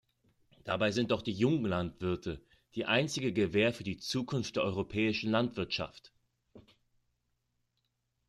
[0.63, 2.41] Dabei sind doch die Junglandwirte
[2.73, 6.11] die einzige Gewähr für die Zukunft der europäischen Landwirtschaft.